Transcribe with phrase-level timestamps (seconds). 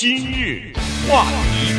[0.00, 0.72] 今日
[1.06, 1.74] 话题，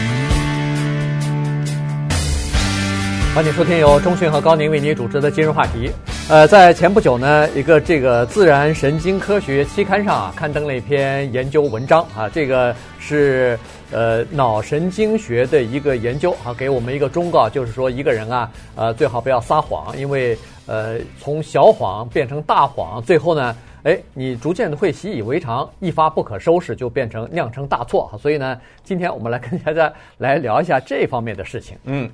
[3.33, 5.89] 欢迎收听由钟讯和高宁为您主持的今日话题。
[6.29, 13.57] 呃，在前不久呢，一个这个《自然神经科学》期刊上啊，刊登了一篇研究文章啊，这个是
[13.89, 23.55] 呃脑神经学的一个研究啊，给我们一个忠告，就是说一个人啊，呃最好不要撒谎，因为呃从小谎变成大谎，最后呢。
[23.83, 28.11] 哎，你逐渐的会习以为常，一发不可收拾，就变成酿成大错。
[28.21, 31.75] 所以呢，今天我们来跟大家来聊一下这方面的事情。
[31.85, 32.09] 嗯，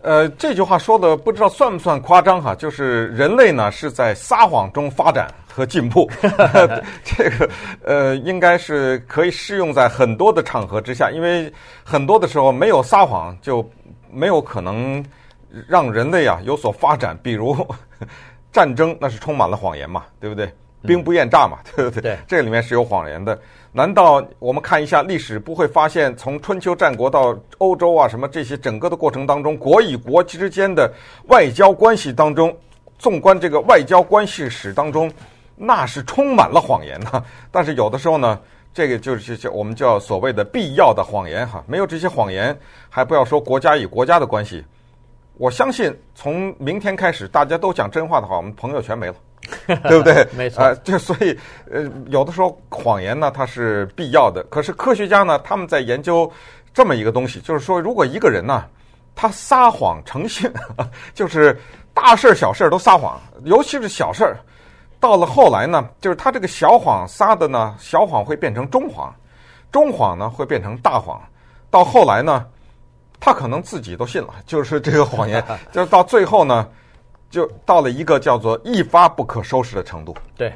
[0.00, 2.54] 呃，这句话说的不知道算不算夸张哈？
[2.54, 6.10] 就是人类呢是在撒谎中发展和进步，
[7.04, 7.50] 这个
[7.84, 11.52] 呃应该是可以适用在很多的场合之下，因为
[11.84, 13.68] 很多的时候没有撒谎就
[14.10, 15.04] 没有可能
[15.68, 17.14] 让人类啊有所发展。
[17.22, 17.54] 比如
[18.50, 20.50] 战争，那是充满了谎言嘛，对不对？
[20.82, 22.02] 兵不厌诈嘛，对不对？
[22.02, 23.38] 对，这里面是有谎言的。
[23.72, 30.92] 难道我们看一下历史，不会发现从春秋战国到欧洲啊，什么这些整个的过程当中，国与国之间的
[31.28, 32.56] 外交关系当中，
[32.98, 35.12] 纵观这个外交关系史当中，
[35.54, 37.24] 那是充满了谎言的。
[37.52, 38.40] 但是有的时候呢，
[38.74, 41.62] 这个就是叫我们叫所谓的必要的谎言哈。
[41.68, 44.64] 没有这些谎言，还不要说国家与国家的关系。
[45.36, 49.14] 我相信从明天开始，大家都讲真话的话，我们朋友全没了。
[49.88, 50.26] 对不对？
[50.36, 50.62] 没错。
[50.62, 51.38] 啊、呃，就所以，
[51.70, 54.42] 呃，有的时候谎言呢，它是必要的。
[54.50, 56.30] 可是科学家呢，他们在研究
[56.72, 58.64] 这么一个东西，就是说，如果一个人呢，
[59.14, 60.52] 他撒谎成性，
[61.14, 61.58] 就是
[61.92, 64.36] 大事儿小事儿都撒谎，尤其是小事儿，
[64.98, 69.14] 到了后来呢，就是他这个小谎撒的呢，小谎会变成中谎，
[69.70, 71.20] 中谎呢会变成大谎，
[71.70, 72.46] 到后来呢，
[73.18, 76.66] 他可能自己都信了，就是这个谎言， 就是到最后呢。
[77.30, 80.14] 就到了一个叫做一发不可收拾的程度。
[80.36, 80.52] 对，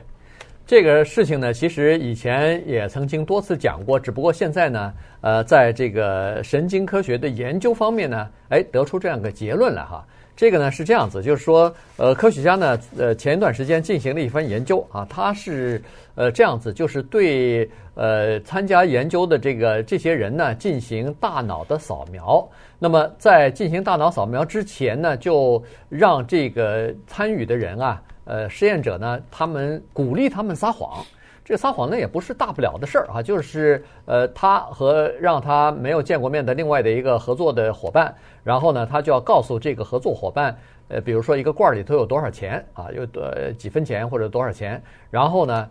[0.67, 10.05] 这个事情呢，其实以前也曾经多次讲过，只不过现在呢，呃，在这个神经科学的研究方面呢，哎，得出这样一个结论来哈。
[10.37, 15.81] 这个呢是这样子，就是说，呃，科学家呢，呃，前一段时间进行了一番研究啊，他是
[16.17, 22.47] 呃这样子，就是对呃参加研究的这个这些人呢进行大脑的扫描。
[22.81, 31.05] 那么在进行大脑扫描之前呢，就让这个参与的人啊，呃，实验者呢，他们鼓励他们撒谎。
[31.45, 40.57] 这撒谎呢也不是大不了的事儿啊，就是呃，他和让他没有见过面的另外的一个合作的伙伴，然后呢，他就要告诉这个合作伙伴，
[40.89, 45.69] 呃，比如说一个罐里头有多少钱啊，有多几分钱或者多少钱，然后呢，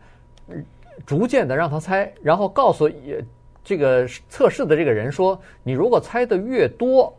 [1.06, 3.23] 逐渐的让他猜，然后告诉也。
[3.66, 7.16] 这个测试的这个人说：“你如果猜的越多，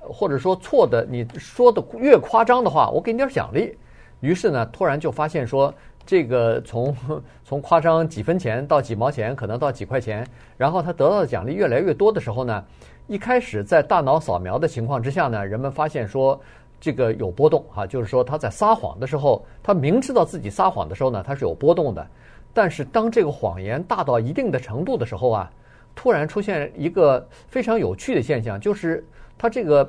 [0.00, 3.78] 或者说错的，你说的越夸张的话，我给你点奖励。”
[4.18, 5.72] 于是呢，突然就发现说，
[6.04, 6.94] 这个从
[7.44, 10.26] 从夸张几分钱到几毛钱，可能到几块钱，
[10.56, 12.64] 然后他得到的奖励越来越多的时候呢，
[13.06, 16.40] 一开始在大脑扫描的情况之下呢，人们发现说
[16.80, 22.06] 这个有波动啊，就是说他在撒谎的时候，他明知道自己撒谎的时候呢，他是有波动的。
[22.52, 25.50] 但是当这个谎言大到一定的程度的时候啊。
[25.96, 29.06] 突然出现一个非常有趣的现象，就是
[29.38, 29.88] 他这个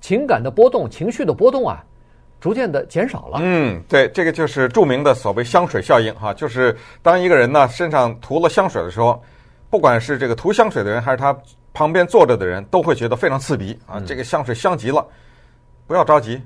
[0.00, 1.84] 情感的波动、情绪的波动啊，
[2.40, 3.38] 逐渐的减少了。
[3.42, 9.22] 嗯，对，这个就是著名的所谓香水效应哈，就是当一个人呢身上涂了香水的时候，
[9.70, 11.36] 不管是这个涂香水的人，还是他
[11.72, 14.00] 旁边坐着的人，都会觉得非常刺鼻啊。
[14.06, 15.04] 这个香水香极了，
[15.86, 16.40] 不要着急，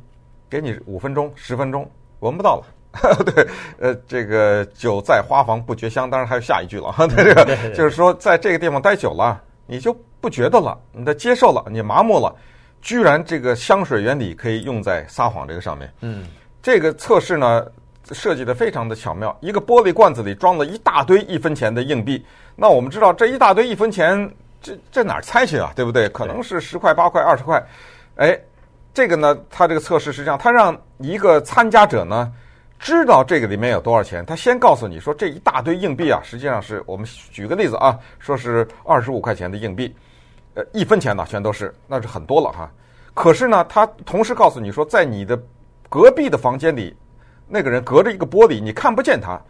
[0.49, 1.89] 给你五分钟、十分钟，
[2.21, 2.65] 闻不到了。
[3.25, 3.47] 对，
[3.79, 7.07] 呃，这个久在花房不觉香，当然还有下一句了哈。
[7.15, 12.35] 这个就是说，在这个地方待久了，你就不觉得了，你的接受了，你麻木了。
[12.81, 15.93] 居然这个香水原理可以用在撒谎这个上面。
[16.01, 16.25] 嗯，
[16.63, 17.67] 这个测试呢
[18.13, 19.37] 设计的非常的巧妙。
[19.41, 22.25] 一个玻璃罐子里装了一大堆一分钱的硬币，
[22.57, 24.31] 那我们知道这一大堆一分钱，
[24.61, 25.73] 这这哪儿猜去啊？
[25.77, 26.09] 对不对？
[26.09, 27.63] 可能是十块、八块、二十块。
[28.17, 28.39] 哎，
[28.93, 32.33] 这个呢，它这个测试是这样，它让一个参加者呢。
[32.83, 39.95] 知道这个里面有多少钱，他先告诉你说，这一大堆硬币啊，实际上是我们举个例子啊，说是二十五块钱的硬币，
[40.55, 42.71] 呃，一分钱呢全都是，那是很多了哈。
[43.15, 45.41] 可是呢，他同时告诉你说，在你的
[45.89, 46.97] 隔壁的房间里，
[47.47, 49.41] 那个人隔着一个玻璃，你看不见他。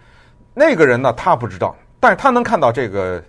[0.55, 3.23] 那个人呢，他不知道，但是他能看到这个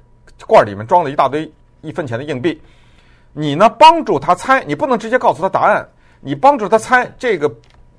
[0.48, 1.52] 罐里面装了一大堆
[1.82, 2.62] 一分钱的硬币。
[3.34, 5.88] 你呢，帮助他猜，你不能直接告诉他答案，
[6.20, 7.54] 你帮助他猜这个。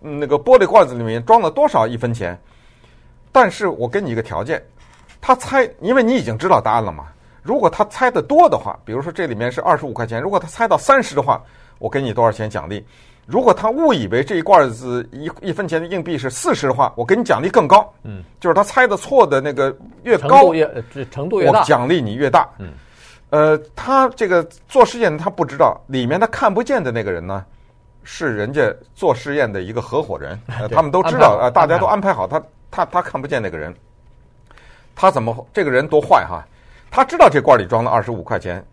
[0.04, 2.36] 那个玻璃罐子里面装了多少一分钱？
[3.30, 4.60] 但是我给你一个条件，
[5.20, 7.06] 他猜，因为你已经知道答案了嘛。
[7.42, 11.42] 如果他猜的多的话，比如说这里面是二十五块钱，如果他猜到三十的话，
[11.78, 12.84] 我给你多少钱奖励？
[13.26, 17.92] 如果他误以为这一罐子一一分钱的硬币是四十的话，我给你奖励更高。
[18.02, 20.66] 嗯，就是他猜的错的那个越高，越
[21.10, 22.48] 程度越大，我奖励你越大。
[22.58, 22.72] 嗯，
[23.30, 27.44] 呃，他这个做实验，他不知道里面他看不见的那个人呢，
[28.02, 33.72] 是人家做实验的一个合伙人， 呃、他们都知道啊、呃，大家都安排好，他他他看不见那个人，
[34.96, 36.44] 他怎么这个人多坏哈？
[36.92, 38.64] 他知道这罐里装了二十五块钱，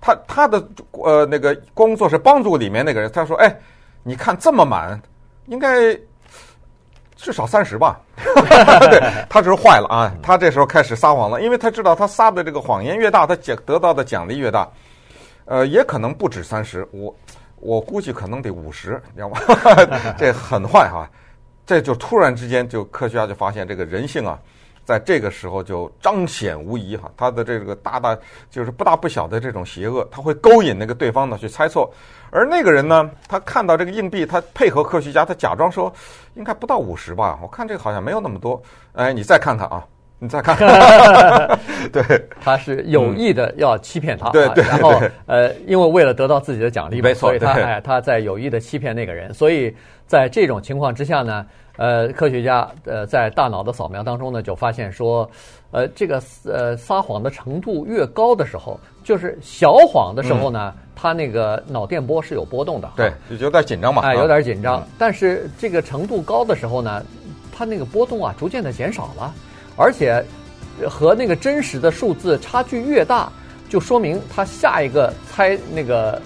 [0.00, 3.58] 他他的呃那个工作是帮助里面那个人，他说哎，
[4.02, 5.00] 你看这么满，
[5.46, 5.98] 应该。
[7.20, 10.14] 至少三十吧， 对，他只是坏了啊！
[10.22, 14.68] 他这时候开始撒谎了，因为他知道他撒的这个谎言越大，他奖得到的奖励越大。
[15.46, 17.12] 呃，也可能不止三十，我
[17.58, 19.40] 我估计可能得五十，你知道吗？
[20.16, 21.10] 这很坏哈！
[21.66, 24.38] 这就突然之间，就科学家就发现这个人性啊。
[24.88, 28.16] 在这个时候就彰显无疑哈，他的这个大大
[28.50, 31.92] 就是不大不小的这种邪恶，他会勾引那个对方呢去猜错，
[32.30, 35.92] 而那个人呢，他看到这个硬币，他配合科学家，他假装说
[36.36, 38.62] 应该不到五十吧，我看这个好像没有那么多，
[38.94, 39.84] 哎，你再看看啊，
[40.18, 41.60] 你再看看，
[41.92, 42.02] 对，
[42.40, 49.76] 他是有意的要欺骗他，嗯、对对，然后呃，因为为了得到自己的奖励，没错，所以他哎他在有意的欺骗那个人，所以
[50.06, 51.44] 在这种情况之下呢。
[51.78, 55.30] 呃，科学家呃在大脑的扫描当中呢，就发现说，
[55.70, 64.80] 呃，这个呃撒谎的程度越高的时候，就是小谎的时候呢，嗯、他那个脑电波是有波动的，对，就有点紧张嘛，哎，有点紧张。
[64.80, 67.00] 嗯、但是这个程度高的时候呢，
[67.56, 69.32] 他那个波动啊逐渐的减少了，
[69.76, 70.20] 而且
[70.90, 73.30] 和那个真实的数字差距越大，
[73.68, 76.20] 就说明他下一个猜那个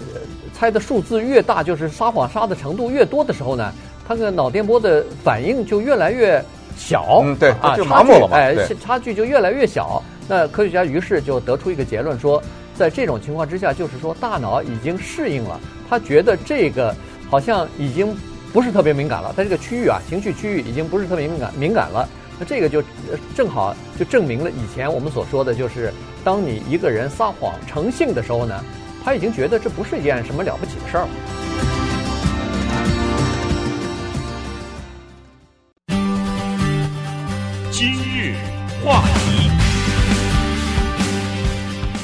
[0.00, 0.20] 呃
[0.52, 3.72] 猜的数字越大，就是撒谎撒的程度越多的时候呢。
[4.08, 6.42] 他的脑电波的反应就越来越
[6.78, 10.02] 小，嗯，对，啊，就麻木了嘛，哎，差距就越来越小。
[10.26, 12.42] 那科学家于是就得出一个结论说，
[12.74, 15.60] 在这种情况之下，就是说大脑已经适应了，
[15.90, 16.94] 他觉得这个
[17.28, 18.16] 好像已经
[18.50, 22.08] 不是特别敏感了，在这个区域啊，情绪区域已经不是特别敏感敏感了。
[22.38, 22.82] 那这个就
[23.34, 25.92] 正好就证明了以前我们所说的就是，
[26.24, 28.64] 当你一个人撒谎成性的时候呢，
[29.04, 31.08] 他已经觉得这不是一件什么了不起的事儿了。
[37.78, 38.34] 今日
[38.84, 39.48] 话题，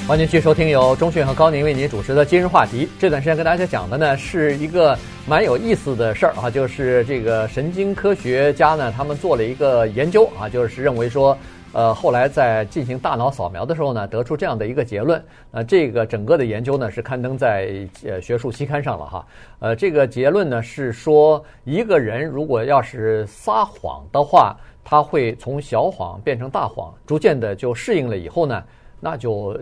[0.06, 2.88] 欢迎继续收听由钟讯和高宁为您主持的今日话题。
[2.97, 11.37] 这段时间跟大家讲的呢是一个蛮有意思的事儿啊，就是这个神经科学家呢，他们做了一个研究啊，就是认为说，
[11.73, 15.21] 呃，后来在进行大脑扫描的时候呢，得出这样的一个结论。
[15.50, 19.26] 呃，这个整个的研究呢是刊登在呃学术期刊上了哈。
[19.59, 24.56] 呃，这个结论呢是说，一个人如果要是撒谎的话。
[24.85, 28.63] 他会从小谎变成大谎，逐渐的就适应了以后呢，
[29.01, 29.59] 那就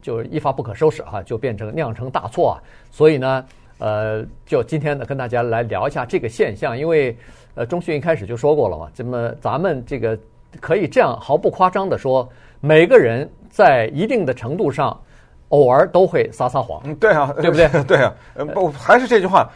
[0.00, 2.54] 就一发不可收拾哈，就变成酿成大错啊。
[2.90, 3.44] 所以呢，
[3.78, 7.14] 呃，就今天呢跟大家来聊一下这个现象，因为
[7.54, 10.18] 呃，中讯一开始就说过了嘛，这么咱们这个
[10.58, 12.26] 可以这样毫不夸张的说，
[12.60, 14.98] 每个人在一定的程度上，
[15.50, 16.80] 偶尔都会撒撒谎。
[16.84, 17.68] 嗯，对啊，对不对？
[17.84, 18.14] 对啊，
[18.54, 19.46] 不还是这句话，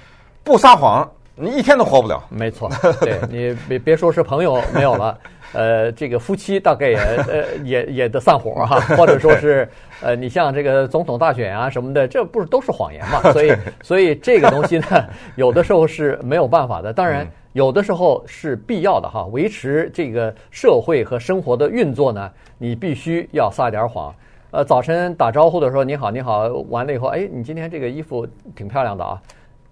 [0.44, 1.10] 不撒谎。
[1.38, 5.18] 你一天都活不了，没错，对 你别别说是朋友没有了，
[5.52, 9.68] 呃，这个夫妻大概也呃也也得散伙哈， 或者说是
[10.00, 13.20] 呃，你像这个总统大选啊什么的，这不是都是谎言嘛？
[13.32, 13.52] 所以
[13.82, 14.86] 所以这个东西呢，
[15.34, 24.14] 有的时候是没有办法的，当然有的时候是必要的哈，维持这个社会和生活的运作呢，你必须要撒点谎。
[24.52, 29.20] 呃，早晨打招呼的时候你好你好，完了以后，哎，你今天这个衣服挺漂亮的啊，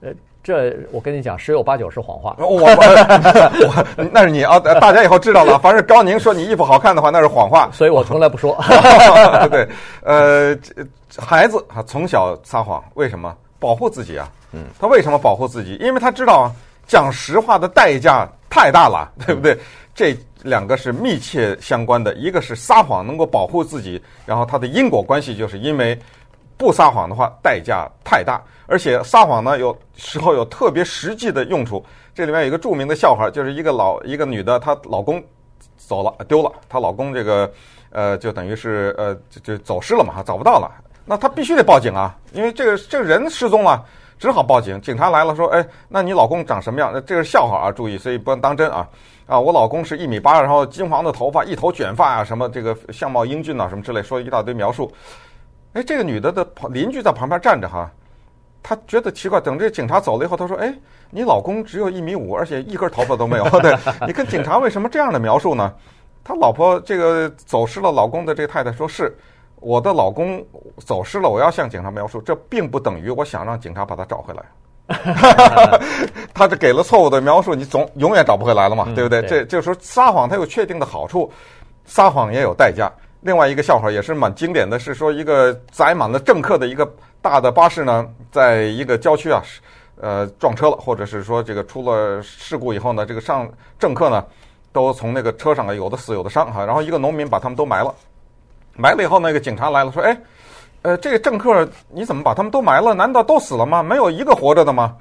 [0.03, 0.11] 呃。
[0.45, 2.37] 这我跟你讲，十有八九是谎话。
[2.39, 5.59] 我我那是你啊，大家以后知道了。
[5.59, 8.55] 凡是高宁说你衣服好看的话，那是谎话，所以我从来不说。
[9.51, 9.67] 对，
[10.03, 10.55] 呃，
[11.17, 13.35] 孩子啊，从小撒谎，为什么？
[13.59, 14.29] 保护自己啊。
[14.53, 14.65] 嗯。
[14.79, 15.77] 他为什么保护自己？
[15.81, 16.53] 因为他知道
[16.87, 19.59] 讲实话的代价太大了，对不对？
[19.95, 25.99] 这两个是密切相关的，一个是撒谎能够保护自己，然后它的因果关系就是因为。
[26.57, 31.85] 不撒谎的话，代价太大，而且撒谎呢，有时候有特别实际的用处。
[32.15, 35.23] 这里面有一个著名的笑话，就是一个老一个女的，她老公
[35.77, 37.51] 走了丢了，她老公这个
[37.91, 40.71] 呃，就等于是呃就就走失了嘛，找不到了。
[41.05, 43.85] 那她必须得报警啊，因为这个这个人失踪了，
[44.19, 44.81] 只好报警。
[44.81, 48.89] 警察来了，说：“哎，那你老公长什么样？”那这是笑话啊，注意，所以不能当真啊。
[49.27, 54.91] 啊，我老公是一米八，然后金黄的头发，一头卷发啊，什么这个相貌英俊啊，什么之类，说一大堆描述。
[55.75, 57.91] 哎，这个女的的旁邻居在旁边站着哈，
[58.63, 59.41] 她觉得奇怪。
[59.41, 60.73] 等这警察走了以后，她说：“哎，
[61.11, 63.45] 你老公只有一米五，而且一根头发都没有。
[63.61, 63.77] 对，
[64.07, 65.75] 你看警察为什么这样的描述呢？
[66.23, 69.15] 他老婆这个走失了老公的这个太太说：是
[69.57, 70.43] 我的老公
[70.79, 74.43] 走失了，我要向警察描述，这并不等于我想让警察把他找回来。
[76.33, 79.21] 他这给了错误的描述，你总永远找不回来了嘛，对不对？
[79.23, 81.31] 这就是说撒谎，它有确定的好处，
[81.85, 82.91] 撒谎也有代价。”
[83.25, 86.87] 另外一个笑话也是蛮经典的，是说一个载满了政客的一个
[87.23, 89.43] 大的巴士呢，在一个郊区啊，
[89.99, 94.23] 呃，撞车了，或者是说这个出了事故以后呢，这个上政客呢
[94.73, 97.95] 都从那个车上啊，有的死有的伤哈，然后一个农民把他们都埋了，
[98.77, 100.15] 埋了以后那个警察来了，说，哎，
[100.83, 102.93] 呃，这个政客你怎么把他们都埋了？
[102.93, 103.83] 难道都死了吗？
[103.83, 104.95] 没有一个活着的吗？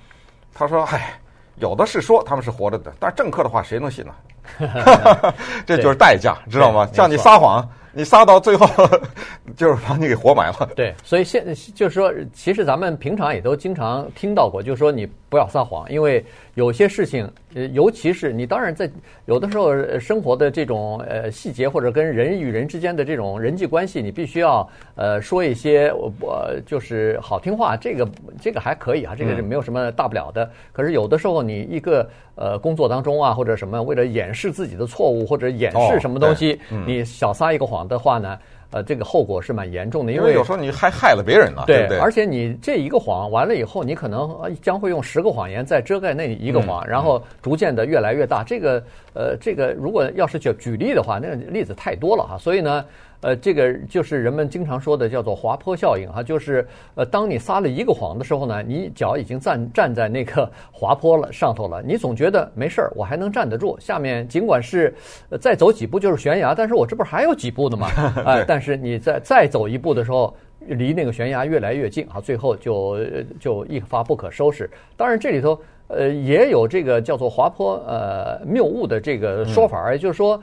[0.54, 1.20] 他说，哎，
[1.58, 4.14] 有的是说他们是活着的，但是政客的话谁能信呢？
[5.68, 6.88] 这就是代价，知道吗？
[6.94, 7.68] 像你撒谎。
[7.94, 8.68] 你杀到最后，
[9.56, 10.70] 就是把你给活埋了。
[10.76, 11.46] 对，所以现
[11.76, 16.24] 就是说，其实咱们平常也都经常听到过，就是说你不要撒谎，因为
[16.56, 18.90] 有些事情，呃，尤其是你当然在
[19.26, 28.08] 有的时候生活的这种呃细节，或者跟人与人之间的这种人际关系，你必须要呃说一些我我就是好听话，这个
[28.42, 30.50] 这个还可以啊，这个是没有什么大不了的。
[30.72, 37.84] 可是有的时候你一个呃工作当中啊，或者什么为了掩饰自己的错误或者掩饰什么东西，你小撒一个谎。
[37.84, 38.40] 的话呢，
[38.74, 42.00] 呃，这个后果是蛮严重的，因为，有时候你还害了别人了，对，对不对？
[42.00, 48.44] 而且你这一个谎完了以后，你可能将会用十个谎言再遮盖那一个谎，嗯、然后逐渐的越来越大。
[48.44, 52.86] 这个，呃，这个如果要是举举例的话，那个例子太多了哈，所以呢。
[53.26, 63.78] 呃，这个就是人们经常说的叫做滑坡效应哈，就是呃，当你撒了一个谎的时候呢，你脚已经站站在那个滑坡了上头了，你总觉得没事儿，我还能站得住。
[63.80, 64.94] 下面尽管是
[65.40, 67.88] 再走几步就是悬崖，但是我这不是还有几步呢吗？
[68.28, 72.98] 哎，但是你再再走一步的时候，离那个悬崖越来越近啊，最后就
[73.40, 74.70] 就一发不可收拾。
[74.98, 75.58] 当然这里头
[75.98, 80.42] 呃也有这个叫做滑坡呃谬误的这个说法，也就是说。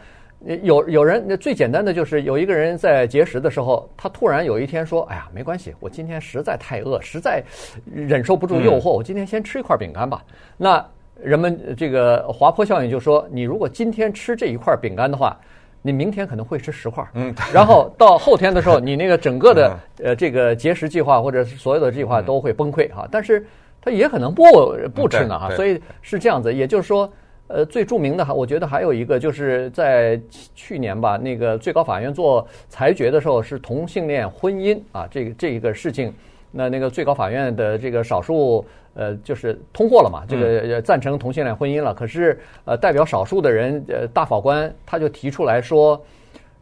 [0.62, 7.44] 有有人，最简单的就是有一个人在节食的时候，他突然有一天说：“哎呀，没关系，我今天实在太饿，实在
[7.94, 10.24] 忍受不住诱惑，我今天先吃一块饼干吧。”
[10.56, 10.82] 那
[11.22, 15.38] 人们这个滑坡效应就说：“你如果今天吃这一块饼干的话，
[15.82, 17.06] 你明天可能会吃十块。
[17.12, 23.06] 嗯，然后到后天的时候， 你那个整个的呃这个节食计划或者所有的计划都会崩溃哈。
[23.10, 23.46] 但是
[23.80, 24.44] 他也可能不
[24.94, 27.10] 不吃呢哈，所以是这样子，也就是说。”
[27.52, 30.20] 呃，最著名的哈，我觉得还有一个，就是在
[30.54, 36.14] 去年吧，那个最高法院做裁决的时候，是同性恋婚姻啊，这个这一个事情，
[36.52, 41.92] 那那个最高法院的这个少数呃，就是通过了嘛，这个赞成同性恋婚姻了。
[41.92, 46.00] 可是呃，代表少数的人，呃，大法官他就提出来说，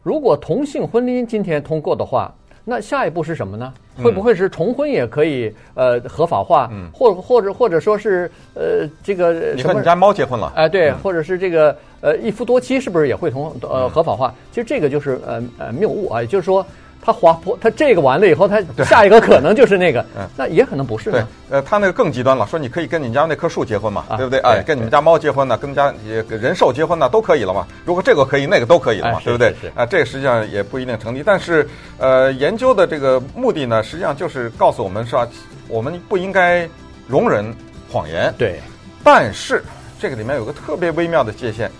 [0.01, 2.33] 如果同性婚姻今天通过的话。
[2.69, 3.73] 那下一步是什么呢？
[4.01, 6.69] 会不会是重婚也可以呃合法化？
[6.71, 10.53] 嗯，或或者或者说是呃这个你和你家猫结婚了？
[10.55, 14.33] 哎，对，或者是这个呃一夫多妻是不是也会同呃合法化？
[14.51, 16.65] 其实这个就是呃呃谬误啊，也就是说。
[17.01, 21.11] 他滑坡，他这个完了以后，他下一个可能就是那个，嗯，那也可能不是。
[21.11, 24.39] 对，呃，他那个更极端了，说你可以跟你家那棵树结婚嘛，对不对？
[24.41, 25.93] 哎，跟你们家猫结婚呢，跟家
[26.27, 27.65] 人兽结婚呢，都可以了嘛。
[27.85, 29.55] 如果这个可以，那个都可以了嘛，对不对？
[29.75, 31.23] 啊，这个实际上也不一定成立。
[31.25, 35.25] 但是，呃，研究的这个目的呢，实际上就是告诉我们是吧，
[35.69, 36.69] 我们不应该
[37.07, 37.45] 容忍
[37.89, 38.33] 谎言。
[38.37, 38.59] 对，
[39.03, 39.63] 但是
[39.99, 41.71] 这个里面有个特别微妙的界限，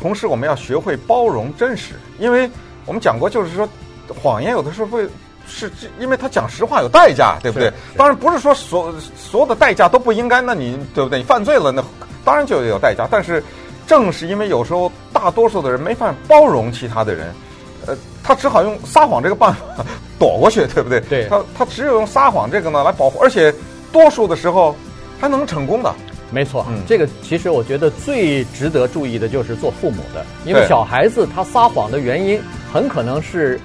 [0.00, 2.50] 同时我们要学会包容真实，因为
[2.86, 3.68] 我们讲过，就是说。
[4.20, 5.08] 谎言有的时候会
[5.46, 5.70] 是，
[6.00, 7.70] 因为他讲实话有代价，对不对？
[7.98, 11.18] 当然不是说所所有的代价都不应该，那你对不对？
[11.18, 11.84] 你犯罪了，那
[12.24, 13.06] 当然就有代价。
[13.10, 13.44] 但是
[13.86, 17.30] 正是因为有时候大多数的人没法包容其他的人，
[17.86, 19.84] 呃，他只好用撒谎这个办法
[20.18, 20.98] 躲过去，对不对？
[21.10, 23.54] 对，他他只有用撒谎这个呢来保护，而且
[23.92, 24.74] 多数的时候
[25.20, 25.94] 还能成功的。
[26.30, 32.40] 没错，嗯，这个其实我觉得最值得注意的就是做父母的，因为小孩子他撒谎的原因
[32.72, 33.60] 很可能是。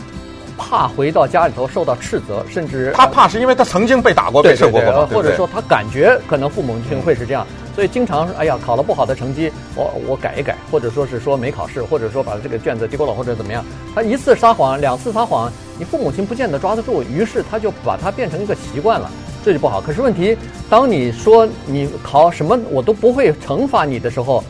[0.60, 13.63] 怕回到家里头受到斥责，甚至他怕是因为他曾经被打过、被受过，或者说他感觉可能父母亲会是这样，所以经常哎呀考了不好的成绩，我我改一改，或者说是说没考试，或者说把这个卷子丢了，或者怎么样，
[13.96, 19.10] 他一次撒谎，两次撒谎，你父母亲不见得抓得住，于是他就把它变成一个习惯了，
[19.46, 19.80] 这就不好。
[19.80, 20.38] 可是问题，
[20.70, 24.44] 当你说你考什么我都不会惩罚你的时候，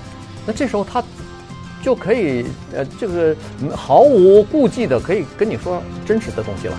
[0.45, 1.03] 那这时候他。
[1.81, 3.35] 就可以，呃，这个
[3.75, 6.77] 毫无顾忌的可以跟你说真实的东西了。